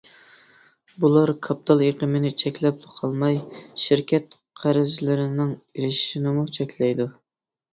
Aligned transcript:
بۇلار 1.03 1.31
كاپىتال 1.47 1.83
ئېقىمىنى 1.87 2.31
چەكلەپلا 2.43 2.95
قالماي، 2.95 3.37
شىركەت 3.83 4.35
قەرزلىرىنىڭ 4.63 5.53
ئېشىشىنىمۇ 5.83 6.49
چەكلەيدۇ. 6.57 7.09